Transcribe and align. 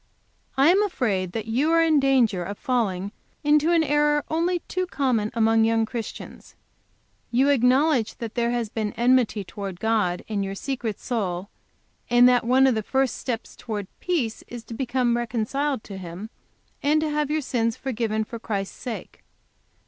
"I 0.57 0.69
am 0.71 0.81
afraid 0.81 1.31
that 1.33 1.45
you 1.45 1.71
are 1.71 1.83
in 1.83 1.99
danger 1.99 2.43
of 2.43 2.57
falling 2.57 3.11
into 3.43 3.69
an 3.71 3.83
error 3.83 4.25
only 4.31 4.61
too 4.61 4.87
common 4.87 5.29
among 5.35 5.63
young 5.63 5.85
Christians. 5.85 6.55
You 7.29 7.49
acknowledge 7.49 8.15
that 8.15 8.33
there 8.33 8.49
has 8.49 8.67
been 8.67 8.93
enmity 8.93 9.43
to 9.43 9.51
towards 9.53 9.77
God 9.77 10.23
in 10.27 10.41
your 10.41 10.55
secret 10.55 10.99
soul, 10.99 11.49
and 12.09 12.27
that 12.27 12.43
one 12.45 12.65
of 12.65 12.73
the 12.73 12.81
first 12.81 13.15
steps 13.17 13.55
towards 13.55 13.89
peace 13.99 14.43
is 14.47 14.63
to 14.63 14.73
become 14.73 15.15
reconciled 15.17 15.83
to 15.83 15.97
Him 15.97 16.31
and 16.81 16.99
to 17.01 17.09
have 17.11 17.29
your 17.29 17.41
sins 17.41 17.77
forgiven 17.77 18.23
for 18.23 18.39
Christ's 18.39 18.79
sake. 18.79 19.21